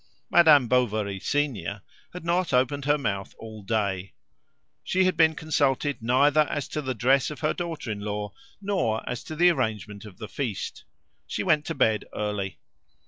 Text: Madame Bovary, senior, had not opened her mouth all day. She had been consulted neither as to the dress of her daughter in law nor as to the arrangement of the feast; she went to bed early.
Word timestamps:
Madame 0.31 0.67
Bovary, 0.67 1.19
senior, 1.19 1.83
had 2.11 2.25
not 2.25 2.53
opened 2.53 2.85
her 2.85 2.97
mouth 2.97 3.35
all 3.37 3.61
day. 3.61 4.13
She 4.83 5.03
had 5.03 5.15
been 5.15 5.35
consulted 5.35 6.01
neither 6.01 6.47
as 6.49 6.67
to 6.69 6.81
the 6.81 6.95
dress 6.95 7.29
of 7.29 7.41
her 7.41 7.53
daughter 7.53 7.91
in 7.91 7.99
law 7.99 8.33
nor 8.59 9.07
as 9.07 9.23
to 9.25 9.35
the 9.35 9.51
arrangement 9.51 10.03
of 10.05 10.17
the 10.17 10.27
feast; 10.27 10.85
she 11.27 11.43
went 11.43 11.65
to 11.65 11.75
bed 11.75 12.05
early. 12.15 12.57